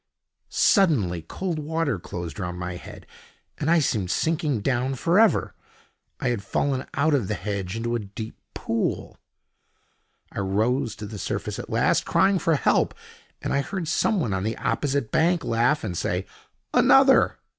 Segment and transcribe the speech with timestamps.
[0.49, 3.05] Suddenly cold water closed round my head,
[3.59, 5.53] and I seemed sinking down for ever.
[6.19, 9.19] I had fallen out of the hedge into a deep pool.
[10.31, 12.95] I rose to the surface at last, crying for help,
[13.43, 16.25] and I heard someone on the opposite bank laugh and say:
[16.73, 17.37] "Another!"